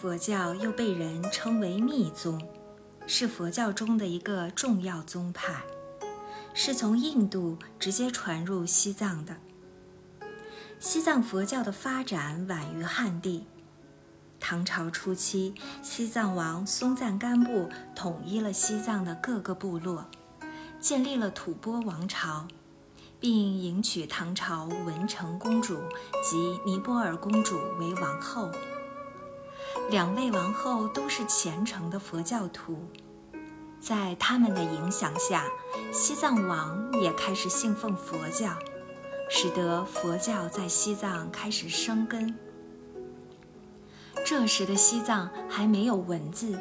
[0.00, 2.40] 佛教又被人称为密宗，
[3.06, 5.60] 是佛教中的一个重要宗派，
[6.54, 9.36] 是从印度直接传入西藏的。
[10.78, 13.44] 西藏佛教的发展晚于汉地。
[14.40, 20.06] 唐朝初期，西藏王松赞干布统一了西藏的各个部落，
[20.80, 22.48] 建立了吐蕃王朝，
[23.20, 25.78] 并迎娶唐朝文成公主
[26.24, 28.50] 及尼泊尔公主为王后。
[29.90, 32.78] 两位王后都是虔诚的佛教徒，
[33.80, 35.44] 在他们的影响下，
[35.92, 38.56] 西藏王也开始信奉佛教，
[39.28, 42.36] 使得佛教在西藏开始生根。
[44.24, 46.56] 这时的西藏还没有文字，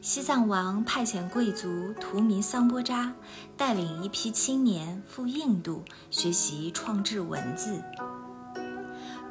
[0.00, 3.12] 西藏王派遣贵族图弥桑波扎
[3.58, 7.82] 带领一批青年赴印度学习创制文字。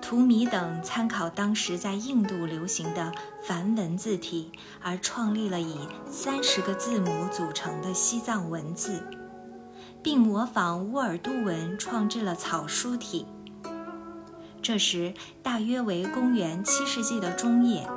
[0.01, 3.13] 图米等参考当时在印度流行的
[3.45, 9.01] 梵文字体，而创立了以三十个字母组成的西藏文字，
[10.03, 13.25] 并模仿乌尔都文创制了草书体。
[14.61, 17.87] 这时大约为公元七世纪的中叶，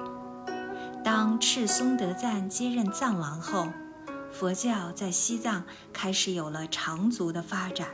[1.02, 3.66] 当赤松德赞接任藏王后，
[4.30, 7.88] 佛教在西藏开始有了长足的发展。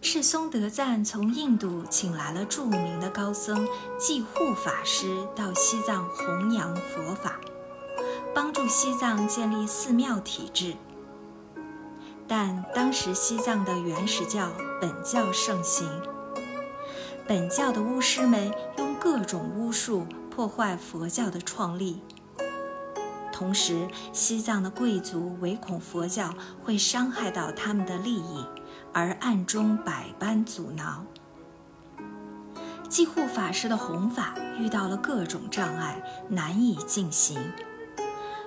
[0.00, 3.66] 赤松德赞从印度请来了著名的高僧
[3.98, 7.40] 济护法师到西藏弘扬佛法，
[8.32, 10.76] 帮助西藏建立寺庙体制。
[12.28, 15.86] 但当时西藏的原始教本教盛行。
[17.26, 22.00] 本教的巫师们用各种巫术破坏佛教的创立，
[23.32, 26.32] 同时西藏的贵族唯恐佛教
[26.64, 28.46] 会伤害到他们的利益，
[28.92, 31.04] 而暗中百般阻挠。
[32.88, 37.38] 济护法师的弘法遇到了各种障碍，难以进行。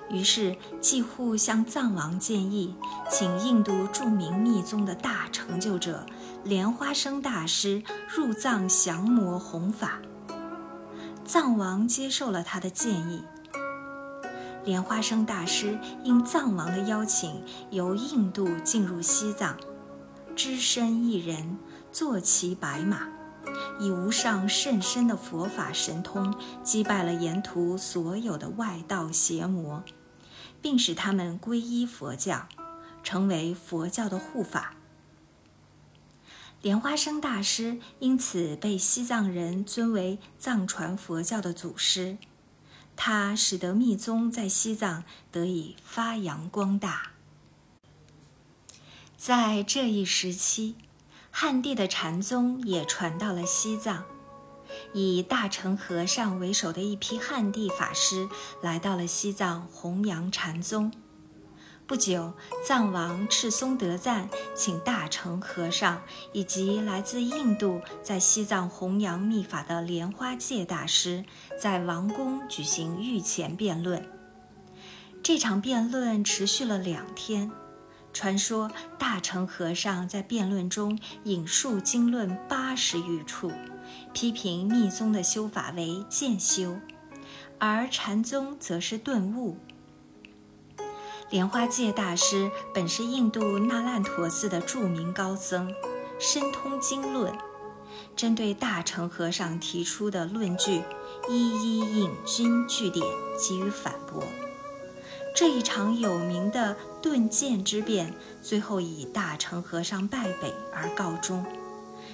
[0.09, 2.75] 于是济护向藏王建议，
[3.09, 6.05] 请印度著名密宗的大成就者。
[6.43, 9.99] 莲花生大师入藏降魔弘法，
[11.23, 13.23] 藏王接受了他的建议。
[14.65, 19.55] 莲花生大师应藏王的邀请，由印度进入西藏，
[20.43, 21.59] 只身一人，
[21.91, 23.07] 坐骑白马，
[23.79, 29.83] 以无上甚深的佛法神通，击败了沿途所有的外道邪魔，
[30.59, 32.47] 并使他们皈依佛教，
[33.03, 34.73] 成为佛教的护法。
[36.63, 42.17] 莲花生大师因此被西藏人尊为藏传佛教的祖师，
[42.95, 47.11] 他使得密宗在西藏得以发扬光大。
[49.23, 50.75] 在这一时期，
[51.29, 54.03] 汉地的禅宗也传到了西藏，
[54.93, 58.27] 以大乘和尚为首的一批汉地法师
[58.63, 60.91] 来到了西藏弘扬禅宗。
[61.85, 62.33] 不久，
[62.65, 66.01] 藏王赤松德赞请大乘和尚
[66.33, 71.23] 以及来自印度在西藏弘扬密法的莲花戒大师，
[71.59, 74.03] 在王宫举行御前辩论。
[75.21, 77.51] 这场辩论持续了两天。
[78.13, 83.51] 传说大乘和尚在辩论中引述经论八十余处，
[84.13, 86.77] 批评密宗的修法为渐修，
[87.57, 89.57] 而禅宗则是顿悟。
[91.29, 95.73] 莲花戒大师本是印度那烂陀寺的著名高僧，
[96.19, 97.33] 深通经论，
[98.17, 100.83] 针对大乘和尚提出的论据，
[101.29, 103.05] 一一引经据典
[103.39, 104.21] 给予反驳。
[105.33, 111.45] 这一场有名的顿渐之辩，最后以大乘和尚败北而告终，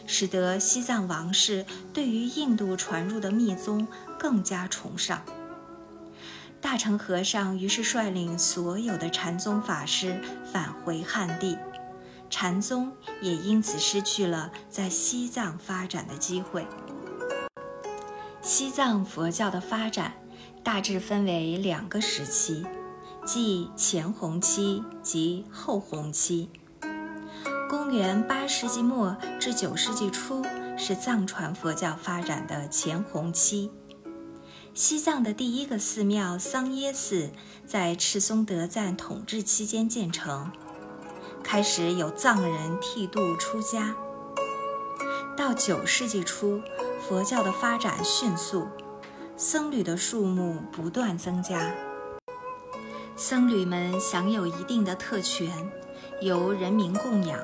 [0.05, 3.87] 使得西藏王室对于印度传入的密宗
[4.19, 5.21] 更加崇尚。
[6.61, 10.21] 大乘和尚于是率领所有的禅宗法师
[10.51, 11.57] 返回汉地，
[12.29, 12.91] 禅宗
[13.21, 16.65] 也因此失去了在西藏发展的机会。
[18.41, 20.13] 西藏佛教的发展
[20.63, 22.65] 大致分为两个时期，
[23.27, 26.49] 即前弘期及后弘期。
[27.69, 30.45] 公元八世纪末至九世纪初
[30.77, 33.69] 是藏传佛教发展的前弘期。
[34.73, 37.31] 西藏的第一个寺庙桑耶寺
[37.65, 40.49] 在赤松德赞统治期间建成，
[41.43, 43.93] 开始有藏人剃度出家。
[45.35, 46.61] 到九世纪初，
[47.05, 48.69] 佛教的发展迅速，
[49.35, 51.75] 僧侣的数目不断增加，
[53.19, 55.49] 僧侣们享有一定的特权，
[56.21, 57.39] 由人民供养，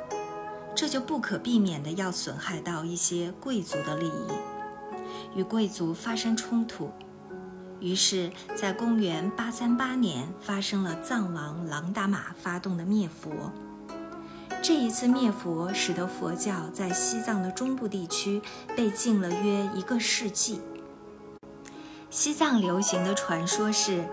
[0.76, 4.28] 这就不可避免地要损害到一些贵族的利益。
[5.36, 6.92] 与贵族发生冲突。
[7.80, 13.32] 于是，在公元838年，发生了藏王朗达玛发动的灭佛。
[14.62, 18.40] 这一次灭佛，使得佛教在西藏的中部地区
[18.78, 20.62] 被禁了约一个世纪。
[22.12, 24.06] 西藏流行的传说是，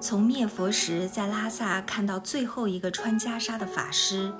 [0.00, 4.32] 从灭佛时在拉萨看到最后一个穿袈裟的法师，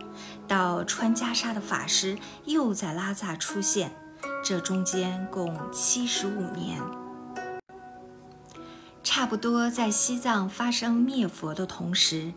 [0.48, 2.16] 到穿袈裟的法师
[2.46, 3.92] 又在拉萨出现，
[4.42, 6.80] 这中间共七十五年。
[9.02, 12.32] 差不多在西藏发生灭佛的同时，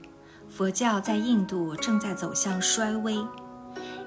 [0.49, 3.25] 佛教在印度正在走向衰微。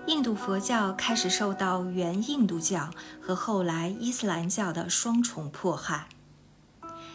[0.07, 2.91] 印度佛教开始受到原印度教
[3.21, 6.09] 和后来伊斯兰教的双重迫害，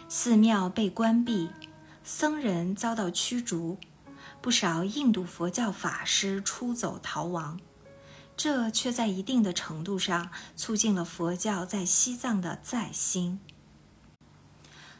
[0.08, 1.50] 寺庙被关闭，
[2.04, 3.78] 僧人遭到驱逐，
[4.40, 7.60] 不少印度佛教法师出走逃亡。
[8.36, 13.38] 这却在一定的程度上促进了佛教在西藏的再兴。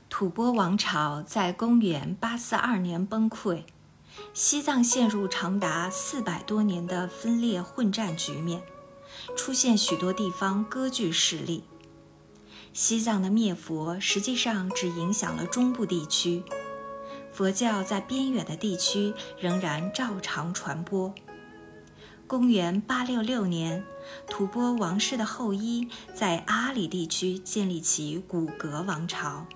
[0.08, 3.64] 吐蕃王朝在公元842年崩溃，
[4.34, 8.62] 西藏陷入长达四百多年的分裂混战局面，
[9.34, 11.64] 出现许多地方割据势力。
[12.74, 16.42] 西藏的灭佛实际上只影响了中部地区，
[17.32, 21.14] 佛教在边远的地区仍然照常传播。
[22.26, 23.84] 公元866年，
[24.28, 29.46] 吐蕃王室的后裔在阿里地区建立起古格王朝。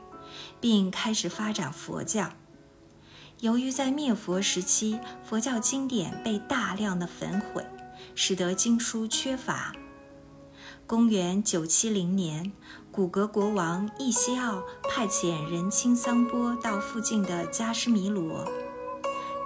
[0.60, 2.32] 并开始发展佛教。
[3.40, 7.64] 由于在灭佛时期，佛教经典被大量的焚毁，
[8.14, 9.74] 使得经书缺乏。
[10.86, 12.52] 公元970年，
[12.96, 18.50] 古格国王易西奥派遣仁钦桑波到附近的加什米罗。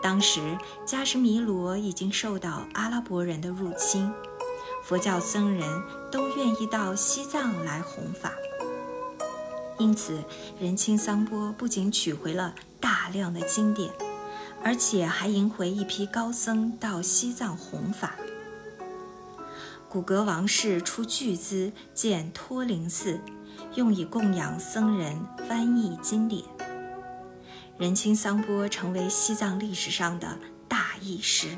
[0.00, 0.56] 当时，
[0.86, 4.08] 加什米罗已经受到阿拉伯人的入侵，
[4.84, 5.82] 佛教僧人
[6.12, 8.34] 都愿意到西藏来弘法。
[9.80, 10.22] 因此，
[10.60, 13.90] 仁钦桑波不仅取回了大量的经典，
[14.62, 18.14] 而且还迎回一批高僧到西藏弘法。
[19.88, 23.18] 古格王室出巨资建托灵寺，
[23.74, 25.16] 用以供养僧人、
[25.48, 26.42] 翻译经典。
[27.78, 30.38] 仁青桑波成为西藏历史上的
[30.68, 31.56] 大义师，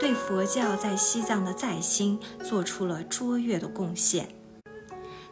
[0.00, 4.28] 对佛教在西藏的再兴做出了卓越的贡献。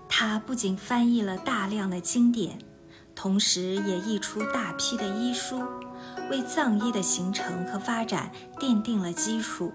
[0.09, 2.59] 他不仅翻译了大量的经典，
[3.15, 5.62] 同时也译出大批的医书，
[6.31, 9.73] 为藏医的形成和发展奠定了基础。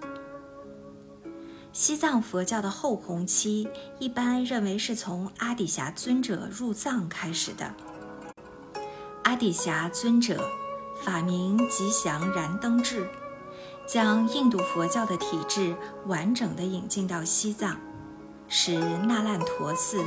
[1.76, 3.68] 西藏佛教的后弘期
[4.00, 7.76] 一般认为是从阿底峡尊者入藏开始的。
[9.26, 10.50] 阿底峡尊者，
[11.04, 13.06] 法名吉祥燃灯智，
[13.86, 15.76] 将印度佛教的体制
[16.06, 17.78] 完整地引进到西藏。
[18.48, 20.02] 使那烂陀寺、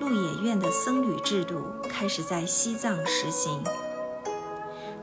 [0.00, 3.62] 鹿野苑的僧侣制度开始在西藏实行。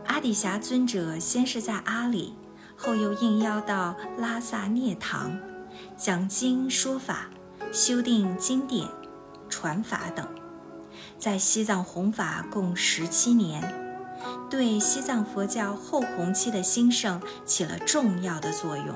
[0.07, 2.33] 阿底峡尊者先是在阿里，
[2.75, 5.37] 后又应邀到拉萨涅堂，
[5.97, 7.27] 讲经说法、
[7.73, 8.87] 修订经典、
[9.49, 10.27] 传法等，
[11.17, 13.63] 在西藏弘法共十七年，
[14.47, 18.95] 对西藏佛教后弘期的兴盛起了重要的作用。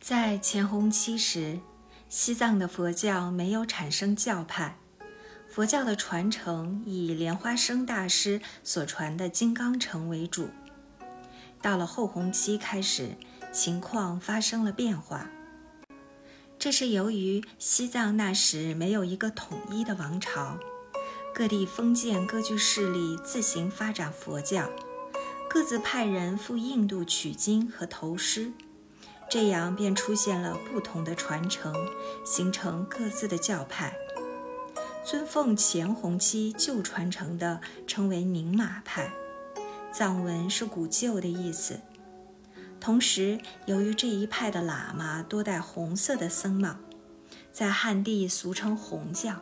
[0.00, 1.58] 在前弘期时，
[2.08, 4.78] 西藏的佛教没有产生教派，
[5.50, 10.50] 佛教的传承以莲花生大师所传的金刚乘为主。
[11.60, 13.16] 到了后弘期开始，
[13.50, 15.28] 情况发生了变化。
[16.64, 20.58] 这是由于西藏那时没有一个统一的王朝，
[21.34, 24.70] 各地封建割据势力自行发展佛教，
[25.46, 28.50] 各自派人赴印度取经和投师。
[29.28, 31.74] 这样便出现了不同的传承，
[32.24, 33.94] 形成各自的教派。
[35.04, 39.12] 尊奉前弘期旧传承的称为宁玛派，
[39.92, 41.78] 藏文是古旧的意思。
[42.84, 46.76] 同时，由于这一派的喇嘛多戴红色的僧帽，
[47.50, 49.40] 在汉地俗称红教。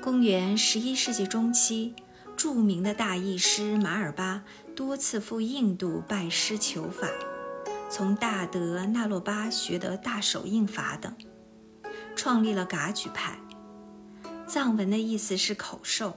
[0.00, 1.96] 公元十一世纪中期，
[2.36, 4.44] 著名的大译师马尔巴
[4.76, 7.08] 多次赴印度拜师求法。
[7.90, 11.12] 从大德那洛巴学得大手印法等，
[12.14, 13.40] 创立了噶举派。
[14.46, 16.16] 藏文的意思是口授。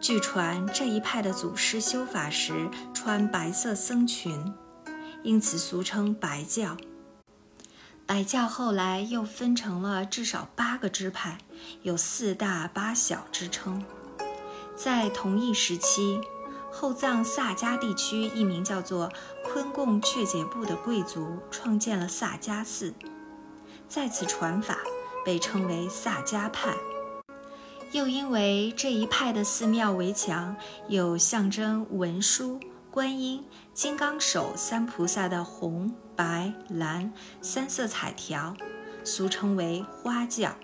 [0.00, 4.54] 据传这一派的祖师修法时穿白色僧裙，
[5.22, 6.76] 因此俗称白教。
[8.06, 11.38] 白教后来又分成了至少八个支派，
[11.82, 13.84] 有四大八小之称。
[14.76, 16.20] 在同一时期。
[16.78, 19.10] 后藏萨迦地区一名叫做
[19.42, 22.92] 昆贡却解部的贵族创建了萨迦寺，
[23.88, 24.76] 在此传法，
[25.24, 26.74] 被称为萨迦派。
[27.92, 30.54] 又因为这一派的寺庙围墙
[30.88, 38.54] 有象征文殊、观音、金刚手三菩萨的红、白、蓝三色彩条，
[39.04, 40.54] 俗称为花教。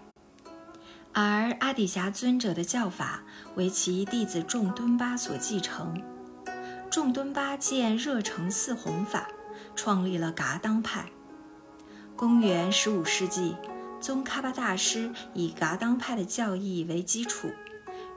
[1.14, 3.22] 而阿底峡尊者的教法
[3.54, 6.02] 为其弟子众敦巴所继承。
[6.90, 9.28] 众敦巴见热诚寺弘法，
[9.74, 11.06] 创立了噶当派。
[12.16, 13.56] 公元十五世纪。
[14.02, 17.52] 宗喀巴大师以噶当派的教义为基础，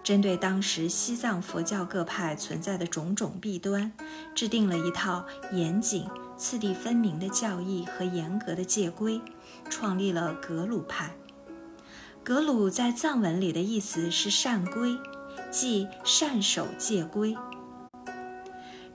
[0.04, 3.94] 针对当时西藏佛教各派存在的种种弊端，
[4.34, 9.22] 制定了一套严谨、次第分明的教义和严格的戒规，
[9.70, 11.16] 创立了格鲁派。
[12.24, 14.98] 格鲁在藏文里的意思是善规，
[15.52, 17.38] 即善守戒规。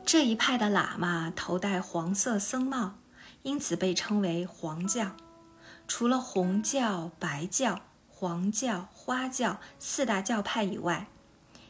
[0.04, 2.94] 这一派的喇嘛头戴黄色僧帽，
[3.42, 5.12] 因此被称为黄教。
[5.90, 11.08] 除了红教、白教、黄教、花教四大教派以外，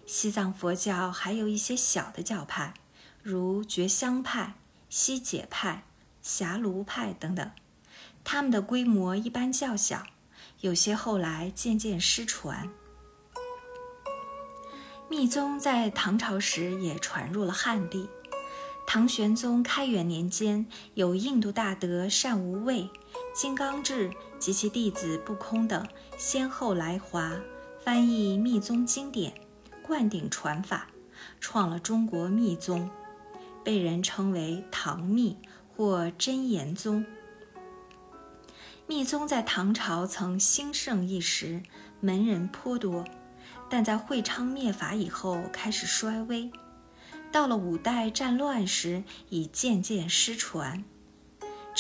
[0.05, 2.75] 西藏佛教还有一些小的教派，
[3.23, 4.57] 如觉香派、
[4.91, 5.85] 西解派、
[6.21, 7.51] 霞卢派等等。
[8.23, 10.03] 他们的规模一般较小，
[10.61, 12.69] 有些后来渐渐失传。
[15.09, 18.11] 密宗在唐朝时也传入了汉地。
[18.87, 22.91] 唐玄宗开元年间，有印度大德善无畏。
[23.33, 25.87] 金刚智及其弟子不空等
[26.19, 27.33] 先后来华，
[27.83, 29.33] 翻译密宗经典，
[29.83, 30.89] 灌顶传法，
[31.41, 32.91] 创了中国密宗，
[33.65, 35.39] 被人称为唐密
[35.75, 37.07] 或真言宗。
[38.87, 41.63] 密宗在唐朝曾兴盛一时，
[42.01, 43.05] 门人颇多，
[43.71, 46.51] 但在会昌灭法以后开始衰微，
[47.31, 50.85] 到了五代战乱时已渐渐失传。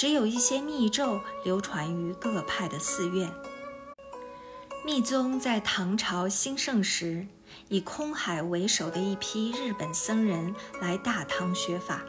[0.00, 3.30] 只有一些密咒流传于各派的寺院。
[4.83, 7.26] 密宗在唐朝兴盛时，
[7.69, 12.02] 以空海为首的一批日本僧人来大唐学法，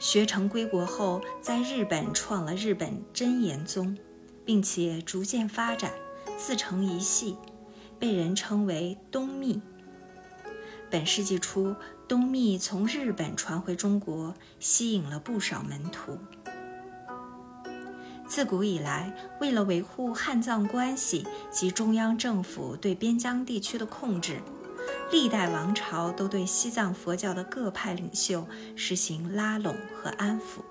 [0.00, 3.96] 学成归国后，在日本创了日本真言宗，
[4.44, 5.92] 并且逐渐发展，
[6.36, 7.36] 自成一系，
[7.96, 9.62] 被人称为东密。
[10.90, 11.76] 本世纪初，
[12.08, 16.18] 东密从日本传回中国，吸引了不少门徒。
[18.26, 24.40] 自古以来，为了维护汉藏关系及中央政府对边疆地区的控制，
[25.12, 30.62] 历代王朝都对西藏佛教的各派领袖实行拉拢和安抚，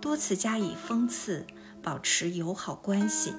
[0.00, 1.46] 多次加以封赐，
[1.82, 3.34] 保持友好关系。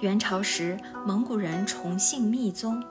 [0.00, 2.82] 元朝时，蒙古人崇信密宗，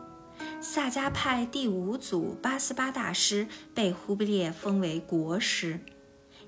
[0.62, 5.80] 萨迦派第五祖八思巴大师被忽必烈封为国师。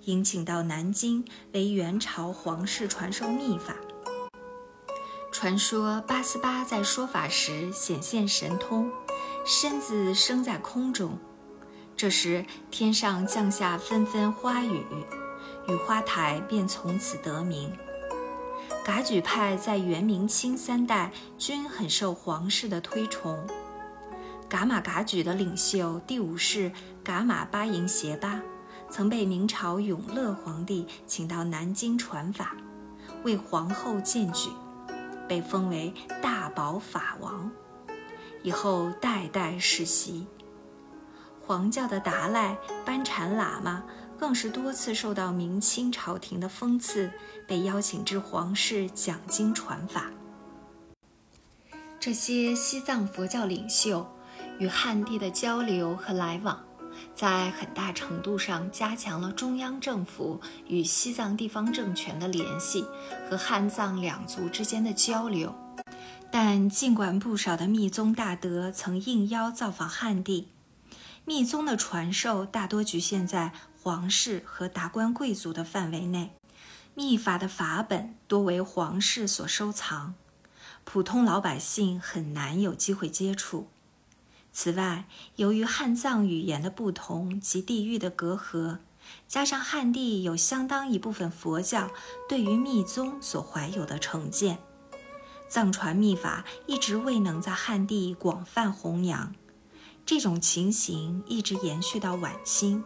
[0.05, 3.75] 迎请到南京为元朝皇室传授秘法。
[5.31, 8.91] 传说八思巴在说法时显现神通，
[9.45, 11.17] 身子升在空中，
[11.95, 14.83] 这时天上降下纷纷花雨，
[15.67, 17.71] 雨花台便从此得名。
[18.83, 23.39] 噶举派在元、明、清三代均很受皇室的推崇。
[24.49, 26.71] 噶玛噶举的领袖第五世
[27.03, 28.41] 噶玛巴迎协巴。
[28.91, 32.57] 曾被明朝永乐皇帝请到南京传法，
[33.23, 34.49] 为皇后荐举，
[35.29, 37.49] 被封为大宝法王，
[38.43, 40.27] 以后代代世袭。
[41.39, 43.81] 黄教的达赖、班禅喇嘛
[44.19, 47.09] 更是多次受到明清朝廷的封赐，
[47.47, 50.11] 被邀请至皇室讲经传法。
[51.97, 54.05] 这些西藏佛教领袖
[54.59, 56.61] 与汉地的交流和来往。
[57.15, 62.85] 在很大程度上加强了中央政府与西藏地方政权的联系
[63.29, 65.55] 和汉藏两族之间的交流，
[66.31, 70.49] 但尽管不少的密宗大德曾应邀造访汉地，
[71.25, 76.33] 密宗的传授大多局限在皇室和达官贵族的范围内，
[76.95, 80.15] 密法的法本多为皇室所收藏，
[80.83, 83.67] 普通老百姓很难有机会接触。
[84.53, 85.05] 此外，
[85.37, 88.79] 由于汉藏语言的不同及地域的隔阂，
[89.25, 91.89] 加上汉地有相当一部分佛教
[92.27, 94.59] 对于密宗所怀有的成见，
[95.47, 99.33] 藏传密法一直未能在汉地广泛弘扬。
[100.05, 102.83] 这种情形一直延续到晚清。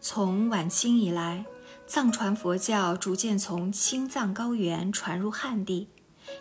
[0.00, 1.46] 从晚清以来，
[1.86, 5.88] 藏传佛教逐渐从青藏高原传入汉地。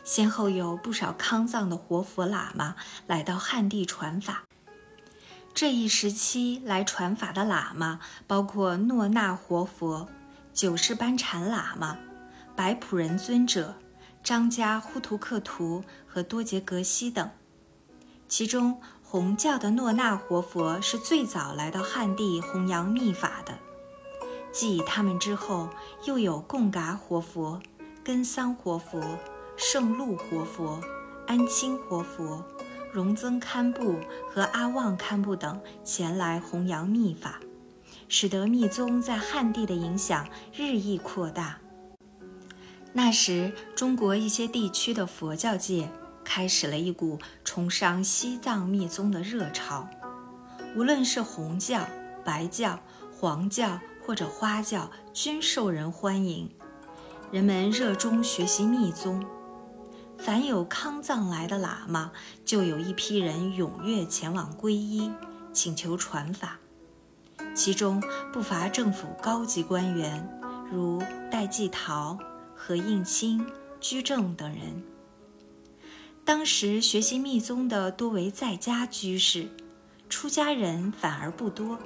[0.04, 2.76] 先后有不少康藏的活佛喇嘛
[3.08, 4.44] 来到汉地传法。
[5.54, 10.10] 这一时期来传法的喇嘛包括诺那活佛、
[10.54, 11.98] 九世班禅喇嘛、
[12.56, 13.76] 白普仁尊者、
[14.24, 17.30] 张家呼图克图和多杰格西等。
[18.28, 23.58] 其中，红教的诺那活佛是最早来到汉地弘扬密法的。
[24.52, 25.70] 继他们之后，
[26.06, 27.62] 又有贡嘎活佛、
[28.04, 29.02] 根桑活佛、
[29.58, 30.82] 圣路活佛、
[31.28, 32.44] 安清活佛、
[32.92, 33.96] 荣增堪布
[34.30, 37.40] 和阿旺堪布等前来弘扬密法，
[38.08, 41.58] 使得密宗在汉地的影响日益扩大。
[42.94, 45.90] 那时，中国一些地区的佛教界
[46.24, 49.88] 开始了一股崇尚西藏密宗的热潮，
[50.76, 51.86] 无论是红教、
[52.24, 52.80] 白教、
[53.20, 53.80] 黄教。
[54.08, 56.48] 或者花教均受人欢迎，
[57.32, 59.26] 人们热衷学习密宗。
[60.18, 62.12] 凡有康藏来的喇嘛，
[62.44, 65.12] 就有一批人踊跃前往皈依，
[65.54, 66.58] 请求传法。
[67.54, 68.02] 其中
[68.34, 70.28] 不乏政府高级官员，
[70.72, 72.18] 如戴季陶、
[72.56, 73.46] 何应钦、
[73.80, 74.84] 居正等人。
[76.24, 79.48] 当时学习密宗的多为在家居士，
[80.10, 81.78] 出家人反而不多。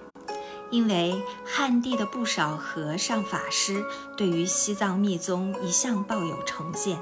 [0.71, 3.83] 因为汉地的不少和尚法师
[4.15, 6.99] 对于西藏密宗一向抱有成见。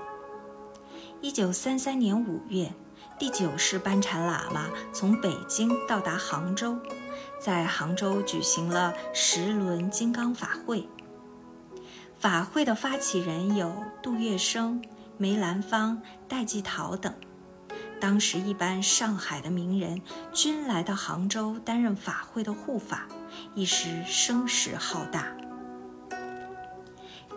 [1.19, 2.71] 一九三三年五月，
[3.17, 6.77] 第九世班禅喇嘛从北京到达杭州，
[7.41, 10.87] 在杭州举行了十轮金刚法会。
[12.19, 14.79] 法会的发起人有杜月笙、
[15.17, 17.11] 梅兰芳、戴季陶等。
[17.99, 19.99] 当时，一般上海的名人
[20.31, 23.07] 均来到杭州担任法会的护法。
[23.55, 25.35] 一时声势浩大。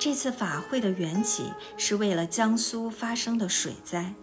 [0.00, 4.14] 这次法会的缘起是为了江苏发生的水灾。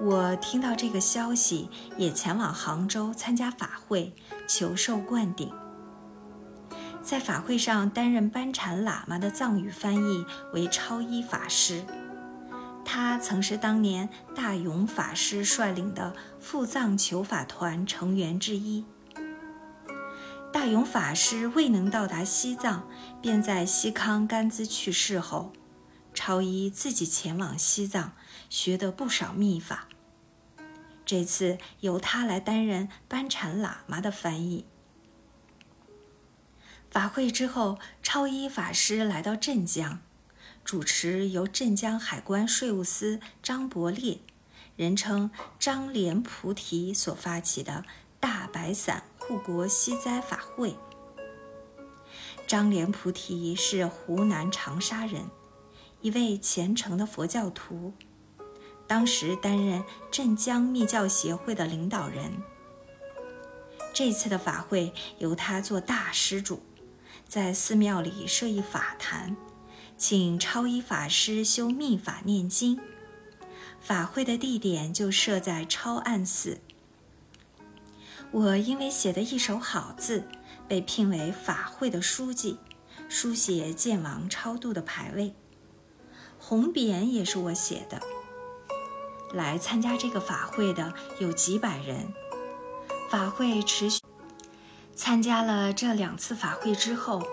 [0.00, 4.14] 我听到这个消息，也前往杭州参加法会，
[4.46, 5.52] 求受灌顶。
[7.02, 10.24] 在法会上担任班禅喇嘛的藏语翻译
[10.54, 11.82] 为超一法师，
[12.84, 18.84] 他曾是当年大勇法师率领的赴藏求法团成员之一。
[20.52, 22.88] 大勇法师未能到达西藏，
[23.20, 25.52] 便在西康甘孜去世后，
[26.14, 28.12] 超一自己前往西藏，
[28.48, 29.88] 学得不少秘法。
[31.04, 34.66] 这次由他来担任班禅喇嘛的翻译。
[36.90, 40.00] 法会之后，超一法师来到镇江，
[40.64, 44.20] 主持由镇江海关税务司张伯烈，
[44.76, 47.84] 人称张莲菩提所发起的
[48.18, 49.04] 大白伞。
[49.28, 50.74] 护国西灾法会，
[52.46, 55.28] 张莲菩提是湖南长沙人，
[56.00, 57.92] 一位虔诚的佛教徒，
[58.86, 62.42] 当时担任镇江密教协会的领导人。
[63.92, 66.62] 这次的法会由他做大施主，
[67.26, 69.36] 在寺庙里设一法坛，
[69.98, 72.80] 请超一法师修密法念经。
[73.78, 76.62] 法会的地点就设在超岸寺。
[78.30, 80.24] 我因为写的一手好字，
[80.68, 82.58] 被聘为法会的书记，
[83.08, 85.34] 书写剑王超度的牌位。
[86.38, 88.00] 红匾也是我写的。
[89.32, 92.12] 来参加这个法会的有几百人。
[93.10, 94.00] 法会持续，
[94.94, 97.26] 参加了这两次法会之后，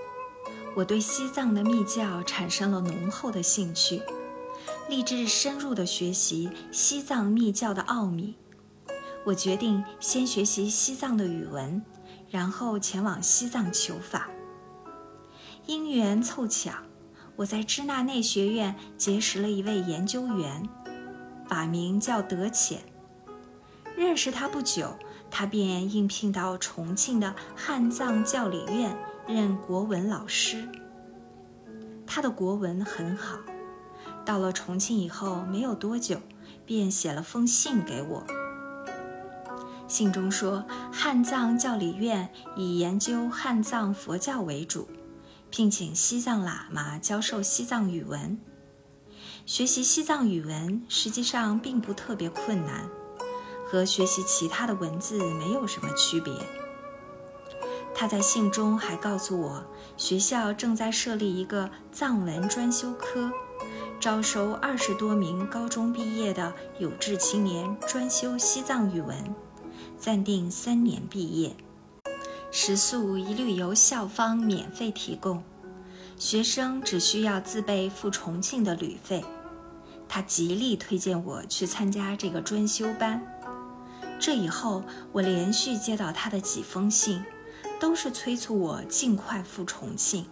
[0.75, 4.01] 我对西藏的密教产生了浓厚的兴趣，
[4.87, 8.35] 立志深入的学习西藏密教的奥秘。
[9.25, 11.81] 我决定先学习西藏的语文，
[12.29, 14.29] 然后前往西藏求法。
[15.65, 16.71] 因缘凑巧，
[17.35, 20.69] 我在支那内学院结识了一位研究员，
[21.49, 22.81] 法名叫德潜。
[23.97, 24.95] 认识他不久，
[25.31, 28.95] 他便应聘到重庆的汉藏教理院
[29.27, 30.69] 任国文老师。
[32.05, 33.39] 他的国文很好，
[34.23, 36.19] 到了重庆以后没有多久，
[36.63, 38.23] 便写了封信给我。
[39.87, 44.87] 信中说，汉藏教理院以研究汉藏佛教为主，
[45.49, 48.37] 聘请西藏喇嘛教授西藏语文。
[49.45, 52.89] 学习西藏语文实际上并不特别困难，
[53.69, 56.33] 和学习其他的文字没有什么区别。
[57.93, 59.63] 他在信中还告诉我，
[59.95, 63.31] 学校正在设立一个藏文专修科，
[63.99, 69.15] 招收二十多名高中毕业的有志青年专修西藏语文。
[70.05, 71.55] 暂定三年毕业，
[72.51, 75.43] 食宿一律由校方免费提供，
[76.15, 79.25] 学生只需要自备赴重庆的旅费。
[80.07, 83.19] 他极力推荐我去参加这个专修班。
[84.19, 87.23] 这以后，我连续接到他的几封信，
[87.79, 90.27] 都是催促我尽快赴重庆。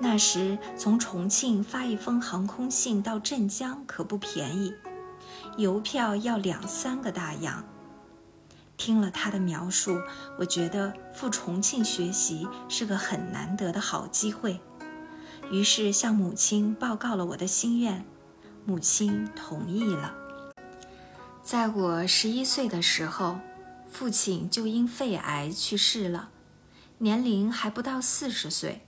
[0.00, 4.74] 那时从重庆发一封航空信到镇江可不便宜，
[5.58, 7.64] 邮票要两三个大洋。
[8.76, 10.00] 听了他的描述，
[10.38, 14.60] 我觉得赴重庆学习是个很难得的好机会，
[15.50, 18.04] 于是向母亲报告了我的心愿，
[18.64, 20.14] 母亲同意了。
[21.42, 23.38] 在我十一岁的时候，
[23.90, 26.30] 父亲就因肺癌去世了，
[26.98, 28.82] 年龄还不到四十岁。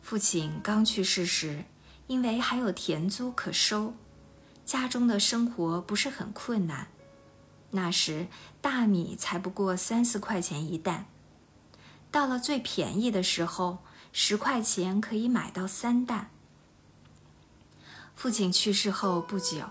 [0.00, 1.64] 父亲刚去世时，
[2.06, 3.94] 因为还有田租可收，
[4.64, 6.88] 家中的生活不是很困难。
[7.70, 8.26] 那时
[8.60, 11.06] 大米才不过三四块钱一担，
[12.10, 13.78] 到了最便宜的时候，
[14.12, 16.30] 十块钱可以买到三担。
[18.14, 19.70] 父亲去世后不久，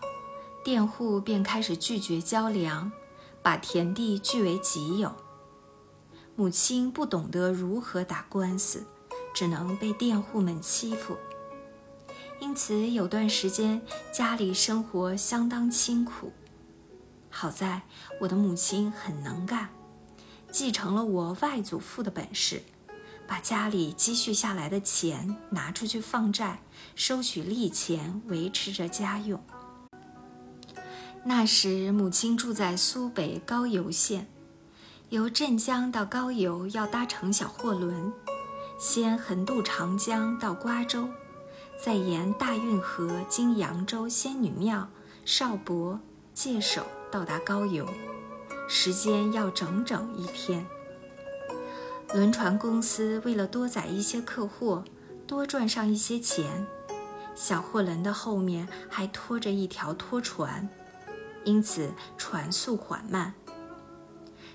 [0.63, 2.91] 佃户便开始拒绝交粮，
[3.41, 5.15] 把田地据为己有。
[6.36, 8.86] 母亲不懂得如何打官司。
[9.34, 11.17] 只能被佃户们欺负，
[12.39, 16.31] 因此有段时间家里生活相当清苦。
[17.37, 17.81] 好在
[18.21, 19.67] 我的母亲很能干，
[20.49, 22.63] 继承了我外祖父的本事，
[23.27, 26.61] 把家里积蓄下来的钱拿出去放债，
[26.95, 29.43] 收取利钱，维持着家用。
[31.25, 34.29] 那时母亲住在苏北高邮县，
[35.09, 38.13] 由镇江到高邮要搭乘小货轮。
[38.79, 41.09] 先横渡长江到瓜州，
[41.83, 44.87] 再沿大运河经扬州仙女庙、
[45.25, 45.99] 邵伯、
[46.33, 47.87] 界首到达高邮，
[48.67, 50.65] 时间要整整一天。
[52.13, 54.83] 轮船公司为了多载一些客货，
[55.25, 56.65] 多赚上一些钱，
[57.33, 60.69] 小货轮的后面还拖着一条拖船，
[61.43, 63.33] 因此船速缓慢。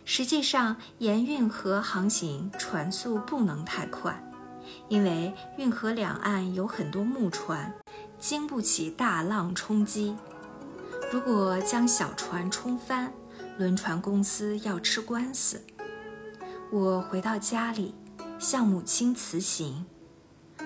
[0.04, 4.22] 实际上，沿运河航行，船速不能太快，
[4.88, 7.74] 因为运河两岸有很多木船，
[8.18, 10.16] 经不起大浪冲击。
[11.12, 13.12] 如果将小船冲翻，
[13.58, 15.60] 轮船公司要吃官司。
[16.70, 17.92] 我回到家里，
[18.38, 19.84] 向母亲辞行，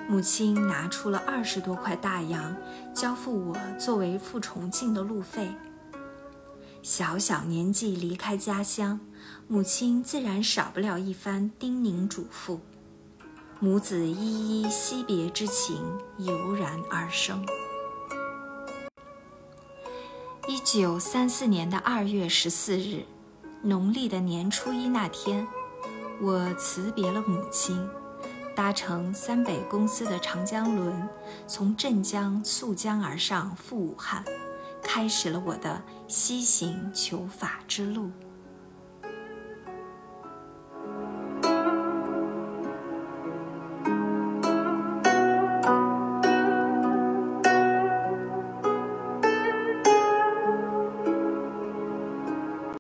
[0.06, 2.54] 母亲拿出了二十多块大洋，
[2.92, 5.48] 交付我作为赴重庆的路费。
[6.82, 9.00] 小小年纪离开家乡，
[9.48, 12.58] 母亲自然少不了一番叮咛嘱咐，
[13.60, 15.76] 母子依依惜别之情
[16.18, 17.42] 油然而生。
[20.46, 23.02] 一九三四年的二月十四日，
[23.62, 25.46] 农历的年初一那天，
[26.20, 27.88] 我辞别了母亲，
[28.54, 31.08] 搭乘三北公司的长江轮，
[31.46, 34.22] 从镇江溯江而上赴武汉。
[34.82, 38.10] 开始了我的西行求法之路。